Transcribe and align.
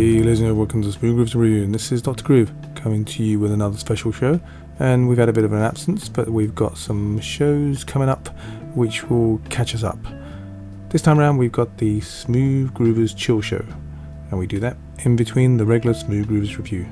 Hey, 0.00 0.12
ladies 0.12 0.40
and 0.40 0.46
gentlemen, 0.46 0.56
welcome 0.56 0.80
to 0.80 0.92
Smooth 0.92 1.16
Grooves 1.16 1.34
Review, 1.34 1.62
and 1.62 1.74
this 1.74 1.92
is 1.92 2.00
Dr. 2.00 2.24
Groove 2.24 2.50
coming 2.74 3.04
to 3.04 3.22
you 3.22 3.38
with 3.38 3.52
another 3.52 3.76
special 3.76 4.10
show. 4.10 4.40
And 4.78 5.06
we've 5.06 5.18
had 5.18 5.28
a 5.28 5.32
bit 5.34 5.44
of 5.44 5.52
an 5.52 5.60
absence, 5.60 6.08
but 6.08 6.30
we've 6.30 6.54
got 6.54 6.78
some 6.78 7.20
shows 7.20 7.84
coming 7.84 8.08
up 8.08 8.28
which 8.74 9.10
will 9.10 9.42
catch 9.50 9.74
us 9.74 9.84
up. 9.84 9.98
This 10.88 11.02
time 11.02 11.20
around, 11.20 11.36
we've 11.36 11.52
got 11.52 11.76
the 11.76 12.00
Smooth 12.00 12.72
Groovers 12.72 13.14
Chill 13.14 13.42
Show, 13.42 13.62
and 14.30 14.38
we 14.38 14.46
do 14.46 14.58
that 14.60 14.78
in 15.00 15.16
between 15.16 15.58
the 15.58 15.66
regular 15.66 15.92
Smooth 15.92 16.30
Groovers 16.30 16.56
Review. 16.56 16.86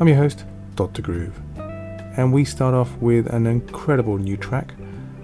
I'm 0.00 0.08
your 0.08 0.16
host, 0.16 0.44
Dr. 0.74 1.00
Groove, 1.00 1.40
and 1.56 2.32
we 2.32 2.44
start 2.44 2.74
off 2.74 2.92
with 2.96 3.32
an 3.32 3.46
incredible 3.46 4.18
new 4.18 4.36
track. 4.36 4.74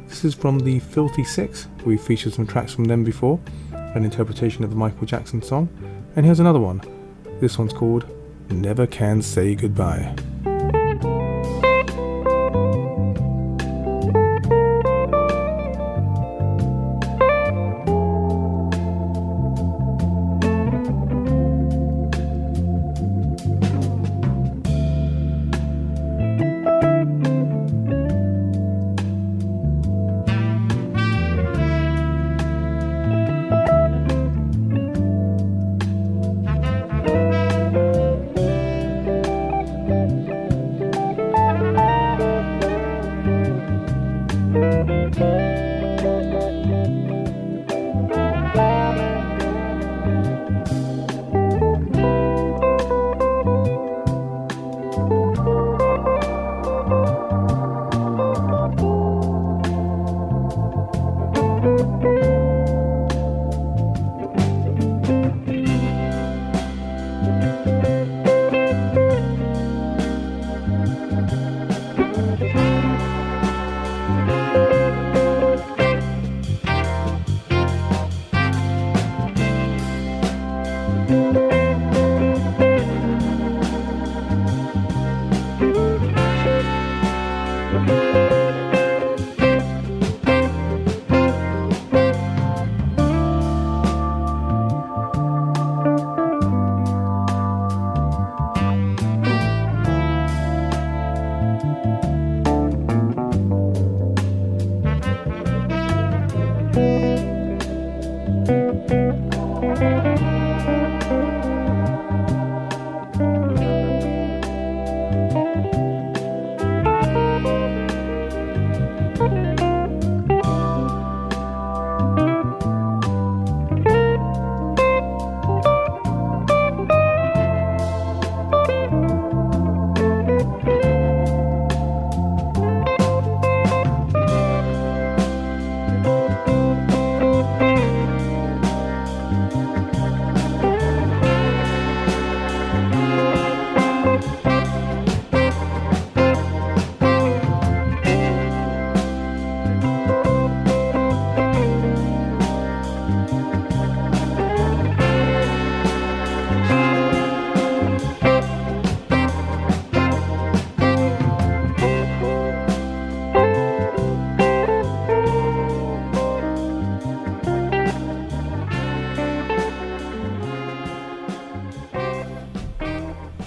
This 0.07 0.25
is 0.25 0.35
from 0.37 0.61
the 0.61 0.79
Filthy 0.79 1.25
Six. 1.25 1.67
We've 1.85 2.01
featured 2.01 2.35
some 2.35 2.47
tracks 2.47 2.73
from 2.73 2.85
them 2.85 3.03
before, 3.03 3.41
an 3.73 4.05
interpretation 4.05 4.63
of 4.63 4.71
the 4.71 4.77
Michael 4.77 5.05
Jackson 5.05 5.43
song, 5.43 5.69
and 6.15 6.25
here's 6.25 6.39
another 6.39 6.61
one. 6.61 6.81
This 7.41 7.57
one's 7.57 7.73
called 7.73 8.05
Never 8.51 8.87
Can 8.87 9.23
Say 9.23 9.55
Goodbye. 9.55 10.15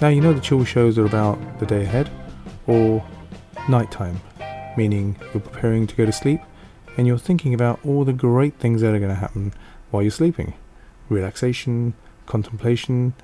Now, 0.02 0.08
you 0.08 0.20
know 0.20 0.32
the 0.32 0.40
chill 0.40 0.64
shows 0.64 0.98
are 0.98 1.06
about 1.06 1.60
the 1.60 1.64
day 1.64 1.84
ahead 1.84 2.10
or 2.66 3.06
nighttime, 3.68 4.20
meaning 4.76 5.16
you're 5.32 5.40
preparing 5.40 5.86
to 5.86 5.94
go 5.94 6.04
to 6.04 6.10
sleep 6.10 6.40
and 6.96 7.06
you're 7.06 7.18
thinking 7.18 7.54
about 7.54 7.78
all 7.86 8.04
the 8.04 8.12
great 8.12 8.54
things 8.54 8.80
that 8.80 8.92
are 8.92 8.98
going 8.98 9.14
to 9.14 9.14
happen 9.14 9.54
while 9.92 10.02
you're 10.02 10.10
sleeping 10.10 10.54
relaxation, 11.08 11.94
contemplation, 12.26 13.14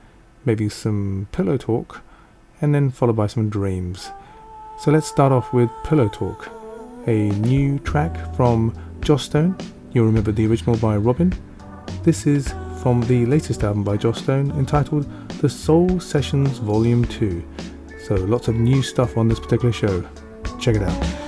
maybe 0.45 0.69
some 0.69 1.27
pillow 1.33 1.57
talk, 1.57 2.01
and 2.61 2.73
then 2.73 2.93
followed 2.93 3.17
by 3.17 3.27
some 3.27 3.49
dreams. 3.49 4.13
So 4.79 4.93
let's 4.93 5.09
start 5.09 5.33
off 5.33 5.53
with 5.53 5.71
Pillow 5.83 6.09
Talk, 6.09 6.49
a 7.09 7.31
new 7.31 7.81
track 7.81 8.37
from 8.37 8.73
Joss 9.01 9.25
Stone. 9.25 9.57
You'll 9.93 10.07
remember 10.07 10.31
the 10.31 10.47
original 10.47 10.77
by 10.77 10.97
Robin. 10.97 11.35
This 12.05 12.25
is 12.25 12.55
from 12.83 13.01
the 13.03 13.27
latest 13.27 13.65
album 13.65 13.83
by 13.83 13.97
Joss 13.97 14.23
Stone 14.23 14.53
entitled 14.53 15.05
The 15.41 15.49
Soul 15.49 15.99
Sessions 16.01 16.59
Volume 16.59 17.05
2. 17.05 17.43
So 18.07 18.15
lots 18.15 18.49
of 18.49 18.55
new 18.57 18.83
stuff 18.83 19.17
on 19.17 19.29
this 19.29 19.41
particular 19.41 19.73
show. 19.73 20.07
Check 20.61 20.77
it 20.77 20.83
out. 20.83 21.28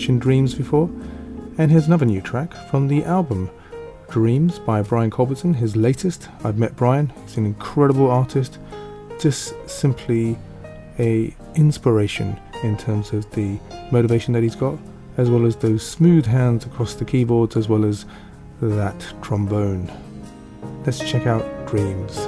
Mentioned 0.00 0.22
Dreams 0.22 0.54
before. 0.54 0.88
And 1.58 1.70
here's 1.70 1.86
another 1.86 2.06
new 2.06 2.22
track 2.22 2.54
from 2.70 2.88
the 2.88 3.04
album 3.04 3.50
Dreams 4.08 4.58
by 4.58 4.80
Brian 4.80 5.10
Culbertson, 5.10 5.52
his 5.52 5.76
latest. 5.76 6.26
I've 6.42 6.56
met 6.56 6.74
Brian, 6.74 7.12
he's 7.26 7.36
an 7.36 7.44
incredible 7.44 8.10
artist, 8.10 8.58
just 9.20 9.52
simply 9.68 10.38
a 10.98 11.36
inspiration 11.54 12.40
in 12.62 12.78
terms 12.78 13.12
of 13.12 13.30
the 13.32 13.58
motivation 13.92 14.32
that 14.32 14.42
he's 14.42 14.56
got, 14.56 14.78
as 15.18 15.28
well 15.28 15.44
as 15.44 15.54
those 15.56 15.86
smooth 15.86 16.24
hands 16.24 16.64
across 16.64 16.94
the 16.94 17.04
keyboards, 17.04 17.54
as 17.54 17.68
well 17.68 17.84
as 17.84 18.06
that 18.62 19.06
trombone. 19.20 19.92
Let's 20.86 21.00
check 21.00 21.26
out 21.26 21.44
Dreams. 21.68 22.26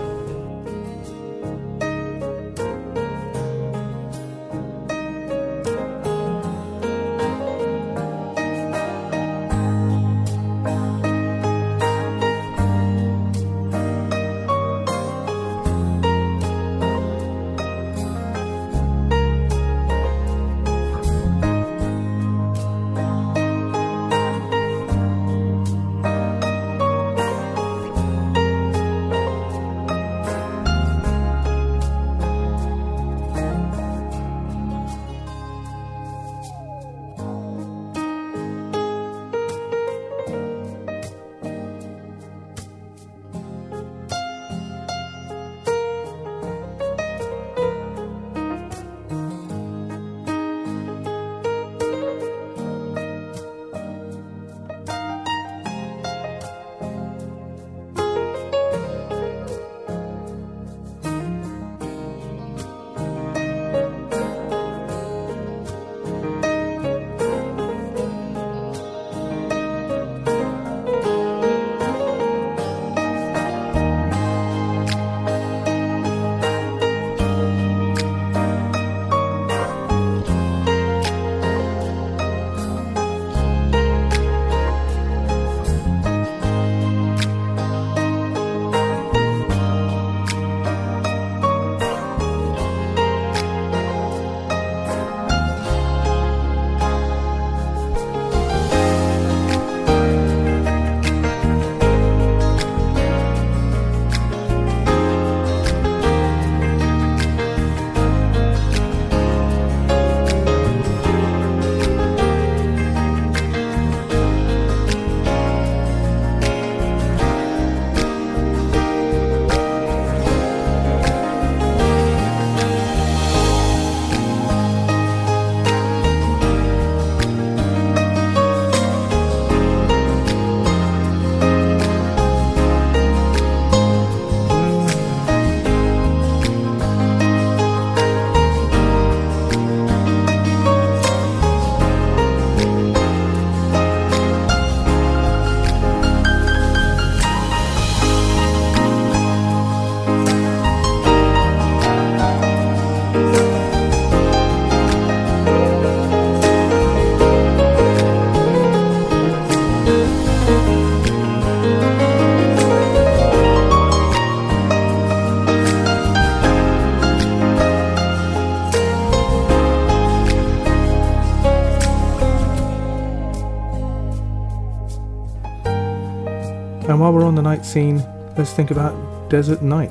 On 177.33 177.37
the 177.37 177.41
night 177.41 177.65
scene, 177.65 177.97
let's 178.37 178.53
think 178.53 178.71
about 178.71 179.31
Desert 179.31 179.63
Night. 179.63 179.91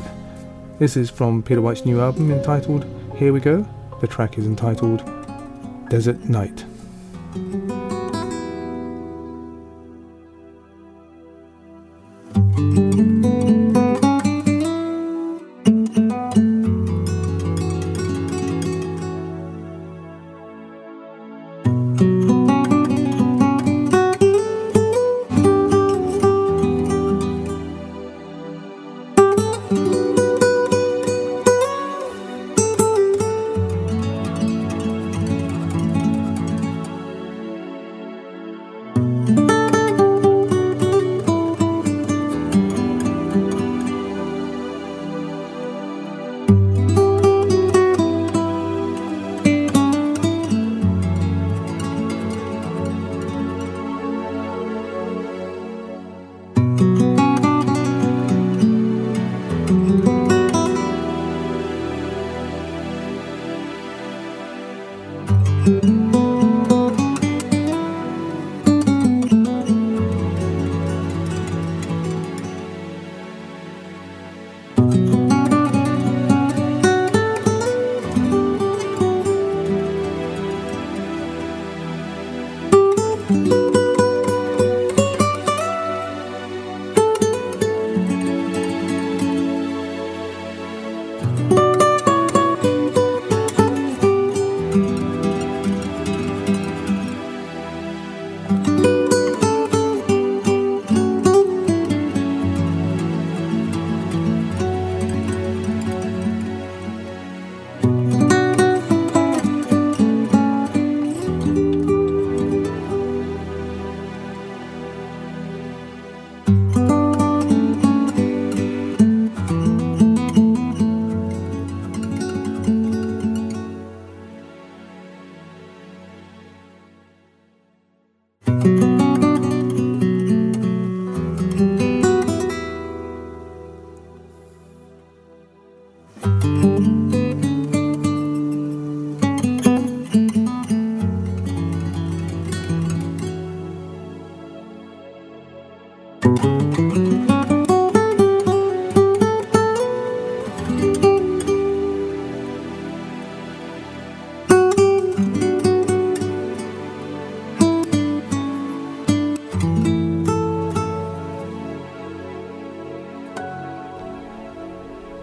This 0.78 0.96
is 0.96 1.10
from 1.10 1.42
Peter 1.42 1.60
White's 1.60 1.86
new 1.86 2.00
album 2.00 2.32
entitled 2.32 2.86
Here 3.18 3.34
We 3.34 3.40
Go. 3.40 3.68
The 4.00 4.06
track 4.06 4.38
is 4.38 4.46
entitled 4.46 5.04
Desert 5.90 6.20
Night. 6.30 6.64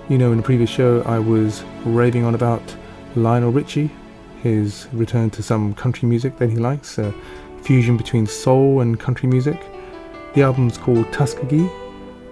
You 0.08 0.16
know, 0.16 0.30
in 0.32 0.38
the 0.38 0.42
previous 0.42 0.70
show, 0.70 1.02
I 1.02 1.18
was 1.18 1.62
raving 1.84 2.24
on 2.24 2.34
about 2.34 2.62
Lionel 3.14 3.52
Richie, 3.52 3.90
his 4.42 4.88
return 4.94 5.28
to 5.28 5.42
some 5.42 5.74
country 5.74 6.08
music 6.08 6.38
that 6.38 6.48
he 6.48 6.56
likes, 6.56 6.96
a 6.96 7.12
fusion 7.60 7.98
between 7.98 8.26
soul 8.26 8.80
and 8.80 8.98
country 8.98 9.28
music. 9.28 9.60
The 10.32 10.40
album's 10.40 10.78
called 10.78 11.12
Tuskegee, 11.12 11.68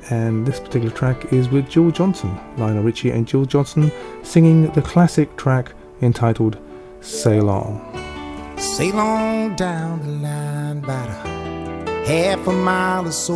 and 0.08 0.46
this 0.46 0.58
particular 0.58 0.90
track 0.90 1.34
is 1.34 1.50
with 1.50 1.68
Jill 1.68 1.90
Johnson, 1.90 2.34
Lionel 2.56 2.82
Richie 2.82 3.10
and 3.10 3.28
Jill 3.28 3.44
Johnson 3.44 3.92
singing 4.22 4.72
the 4.72 4.80
classic 4.80 5.36
track 5.36 5.74
entitled 6.00 6.56
Sail 7.02 7.50
On. 7.50 8.58
Sail 8.58 8.98
on 8.98 9.54
down 9.54 10.00
the 10.00 10.12
line 10.26 10.78
about 10.78 11.10
a 11.10 12.06
half 12.06 12.46
a 12.46 12.52
mile 12.52 13.06
or 13.06 13.12
so, 13.12 13.34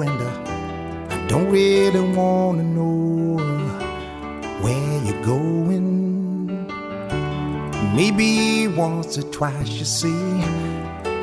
and 0.00 0.22
uh, 0.22 1.14
I 1.14 1.26
don't 1.26 1.50
really 1.50 2.00
want 2.00 2.60
to 2.60 2.64
know 2.64 3.17
going. 5.28 6.46
Maybe 7.94 8.66
once 8.68 9.18
or 9.18 9.26
twice, 9.38 9.68
you 9.80 9.84
see. 9.84 10.24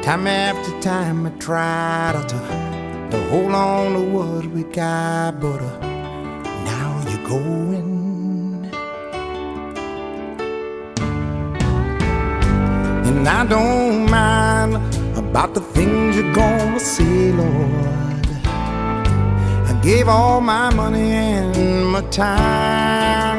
Time 0.07 0.27
after 0.27 0.71
time, 0.79 1.25
I 1.25 1.31
tried 1.47 2.29
to, 2.31 2.39
to 3.11 3.17
hold 3.29 3.53
on 3.53 3.93
to 3.93 4.01
what 4.15 4.45
we 4.55 4.61
got, 4.63 5.39
but 5.39 5.59
uh, 5.59 5.79
now 6.69 6.89
you're 7.09 7.27
going. 7.35 8.69
And 13.07 13.27
I 13.39 13.41
don't 13.53 14.07
mind 14.17 14.73
about 15.17 15.55
the 15.55 15.63
things 15.75 16.15
you're 16.17 16.33
gonna 16.33 16.79
see, 16.79 17.31
Lord. 17.31 18.25
I 19.69 19.73
gave 19.81 20.07
all 20.07 20.41
my 20.41 20.67
money 20.81 21.11
and 21.11 21.87
my 21.93 22.01
time. 22.21 23.34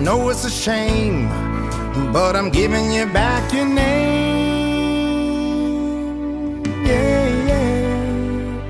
Know 0.00 0.30
it's 0.30 0.44
a 0.44 0.50
shame, 0.50 1.28
but 2.12 2.34
I'm 2.34 2.50
giving 2.50 2.90
you 2.92 3.06
back 3.06 3.52
your 3.52 3.66
name. 3.66 3.82
Yeah, 6.86 7.26
yeah. 7.48 8.60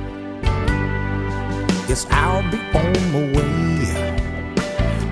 Yes, 1.89 2.07
I'll 2.11 2.43
be 2.51 2.59
on 2.75 2.93
my 3.13 3.23
way. 3.37 3.51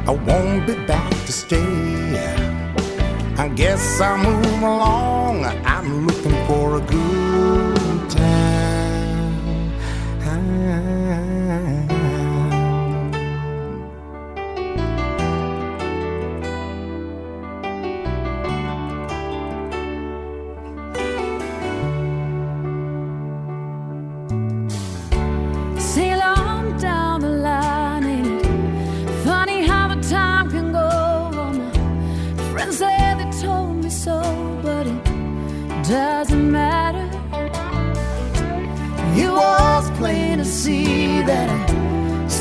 I 0.07 0.11
won't 0.11 0.67
be 0.67 0.75
back 0.87 1.11
to 1.27 1.33
stay. 1.33 1.57
I 3.37 3.49
guess 3.55 4.01
I'll 4.01 4.19
move 4.19 4.63
along. 4.63 5.45
I'm 5.45 6.07
looking 6.07 6.47
for 6.47 6.79
a 6.79 6.81
good 6.81 7.08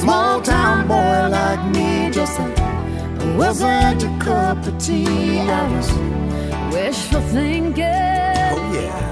small 0.07 0.41
town 0.41 0.87
boy 0.87 1.27
like 1.37 1.61
me 1.75 2.09
just 2.09 2.39
wasn't 3.35 4.01
your 4.01 4.17
cup 4.21 4.65
of 4.65 4.77
tea. 4.77 5.39
I 5.41 5.67
was, 5.75 5.91
Wishful 6.73 7.19
thinking. 7.19 7.83
oh 7.83 8.71
yeah. 8.73 9.06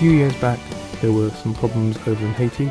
Few 0.00 0.12
years 0.12 0.34
back, 0.36 0.58
there 1.02 1.12
were 1.12 1.28
some 1.28 1.52
problems 1.52 1.98
over 2.08 2.24
in 2.24 2.32
Haiti. 2.32 2.70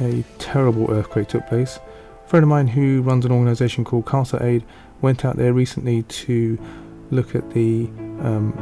A 0.00 0.24
terrible 0.38 0.90
earthquake 0.90 1.28
took 1.28 1.46
place. 1.46 1.78
A 2.24 2.28
friend 2.28 2.42
of 2.42 2.48
mine 2.48 2.66
who 2.66 3.02
runs 3.02 3.24
an 3.24 3.30
organisation 3.30 3.84
called 3.84 4.04
Khalsa 4.06 4.42
Aid 4.42 4.64
went 5.00 5.24
out 5.24 5.36
there 5.36 5.52
recently 5.52 6.02
to 6.02 6.58
look 7.12 7.36
at 7.36 7.48
the 7.52 7.84
um, 8.22 8.52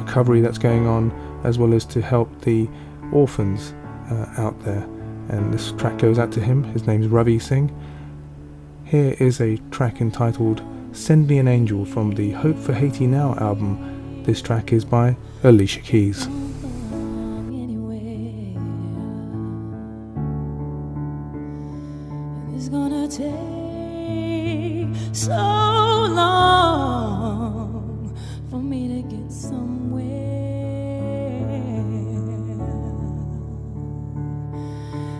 recovery 0.00 0.40
that's 0.40 0.58
going 0.58 0.88
on, 0.88 1.12
as 1.44 1.60
well 1.60 1.74
as 1.74 1.84
to 1.84 2.02
help 2.02 2.40
the 2.40 2.68
orphans 3.12 3.72
uh, 4.10 4.26
out 4.36 4.60
there. 4.64 4.82
And 5.28 5.54
this 5.54 5.70
track 5.70 5.98
goes 5.98 6.18
out 6.18 6.32
to 6.32 6.40
him. 6.40 6.64
His 6.64 6.88
name's 6.88 7.06
Ravi 7.06 7.38
Singh. 7.38 7.72
Here 8.82 9.14
is 9.20 9.40
a 9.40 9.58
track 9.70 10.00
entitled 10.00 10.60
Send 10.90 11.28
Me 11.28 11.38
an 11.38 11.46
Angel 11.46 11.84
from 11.84 12.16
the 12.16 12.32
Hope 12.32 12.58
for 12.58 12.72
Haiti 12.72 13.06
Now 13.06 13.36
album. 13.36 14.24
This 14.24 14.42
track 14.42 14.72
is 14.72 14.84
by 14.84 15.16
Alicia 15.44 15.82
Keys. 15.82 16.26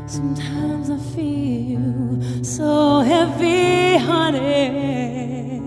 Sometimes 0.08 0.88
I 0.88 0.96
feel 1.14 2.42
so 2.42 3.00
heavy 3.00 3.98
hearted, 3.98 5.60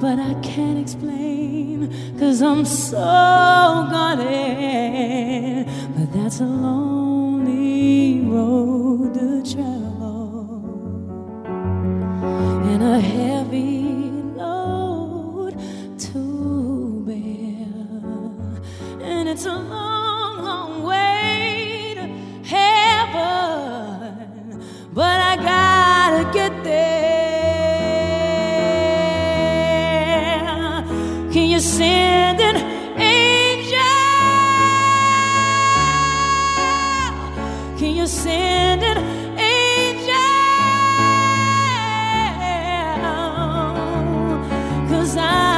but 0.00 0.18
I 0.18 0.32
can't 0.40 0.78
explain, 0.78 1.92
cause 2.18 2.40
I'm 2.40 2.64
so 2.64 2.96
guarded. 3.92 5.66
But 5.94 6.10
that's 6.14 6.40
a 6.40 6.46
lonely 6.46 8.22
road 8.22 8.71
Cause 45.02 45.16
I 45.16 45.51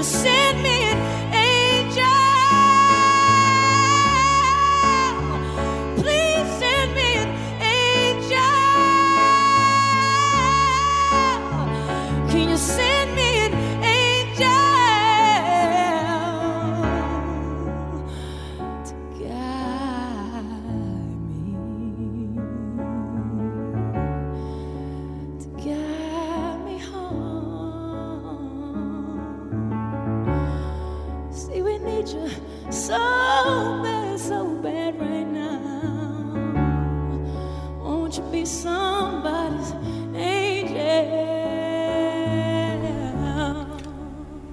you 0.00 0.04
send 0.04 0.39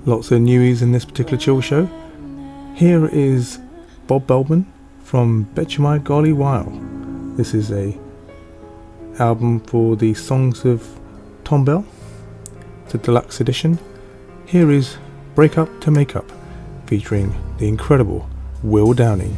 Lots 0.07 0.31
of 0.31 0.39
newies 0.39 0.81
in 0.81 0.93
this 0.93 1.03
particular 1.03 1.37
chill 1.37 1.59
show. 1.59 1.89
Here 2.75 3.07
is 3.07 3.59
Bob 4.07 4.25
Baldwin 4.25 4.65
from 5.03 5.43
Betcha 5.53 5.81
By 5.81 5.97
Golly 5.97 6.31
Wow. 6.31 6.71
This 7.35 7.53
is 7.53 7.73
a 7.73 7.93
album 9.19 9.59
for 9.59 9.97
the 9.97 10.13
songs 10.13 10.63
of 10.63 10.97
Thom 11.43 11.65
Bell. 11.65 11.83
It's 12.85 12.95
a 12.95 12.99
deluxe 12.99 13.41
edition. 13.41 13.79
Here 14.45 14.71
is 14.71 14.97
Break 15.35 15.57
Up 15.57 15.81
to 15.81 15.91
Make 15.91 16.15
Up, 16.15 16.31
featuring 16.85 17.35
the 17.57 17.67
incredible 17.67 18.29
Will 18.63 18.93
Downing. 18.93 19.35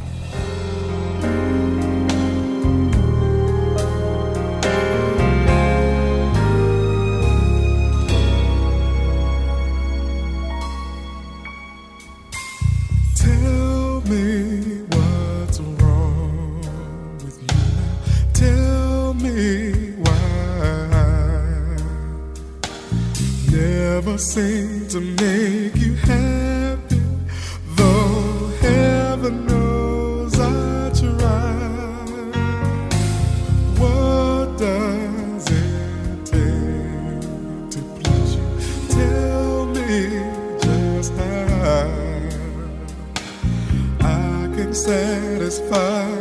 I 44.91 46.18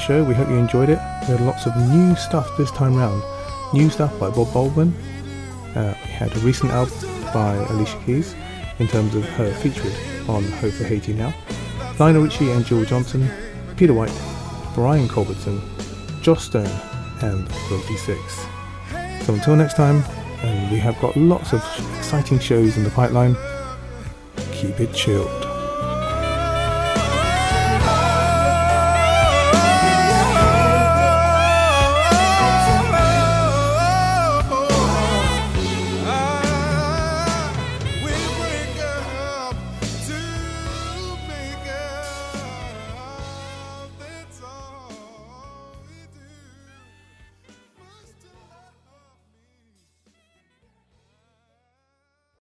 show. 0.00 0.24
We 0.24 0.34
hope 0.34 0.48
you 0.48 0.56
enjoyed 0.56 0.88
it. 0.88 0.98
We 1.22 1.36
had 1.36 1.40
lots 1.40 1.66
of 1.66 1.76
new 1.76 2.16
stuff 2.16 2.48
this 2.56 2.70
time 2.72 2.96
round. 2.96 3.22
New 3.72 3.90
stuff 3.90 4.18
by 4.18 4.30
Bob 4.30 4.52
Baldwin. 4.52 4.94
Uh, 5.74 5.94
we 6.04 6.10
had 6.10 6.34
a 6.36 6.40
recent 6.40 6.72
album 6.72 6.94
by 7.32 7.54
Alicia 7.70 8.00
Keys 8.04 8.34
in 8.78 8.88
terms 8.88 9.14
of 9.14 9.24
her 9.30 9.52
featured 9.54 9.92
on 10.28 10.42
Hope 10.42 10.72
for 10.72 10.84
Haiti 10.84 11.12
Now. 11.12 11.32
Lionel 11.98 12.22
Richie 12.22 12.50
and 12.50 12.64
Jill 12.64 12.84
Johnson, 12.84 13.28
Peter 13.76 13.92
White, 13.92 14.12
Brian 14.74 15.06
Culbertson, 15.06 15.60
Joss 16.22 16.44
Stone, 16.44 16.66
and 17.22 17.48
Rosie 17.70 17.96
Six. 17.96 18.46
So 19.24 19.34
until 19.34 19.54
next 19.54 19.74
time, 19.74 20.02
and 20.42 20.72
we 20.72 20.78
have 20.78 20.98
got 21.00 21.16
lots 21.16 21.52
of 21.52 21.62
exciting 21.98 22.38
shows 22.38 22.76
in 22.76 22.84
the 22.84 22.90
pipeline. 22.90 23.36
Keep 24.52 24.80
it 24.80 24.94
chilled. 24.94 25.49